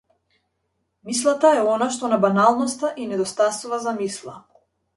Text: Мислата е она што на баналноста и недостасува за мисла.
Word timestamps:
Мислата 1.09 1.51
е 1.59 1.67
она 1.75 1.89
што 1.97 2.11
на 2.15 2.19
баналноста 2.25 2.93
и 3.03 3.07
недостасува 3.15 3.83
за 3.87 3.97
мисла. 4.03 4.39